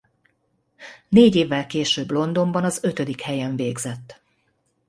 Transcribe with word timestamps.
Négy 1.09 1.35
évvel 1.35 1.67
később 1.67 2.11
Londonban 2.11 2.63
az 2.63 2.83
ötödik 2.83 3.21
helyen 3.21 3.55
végzett. 3.55 4.21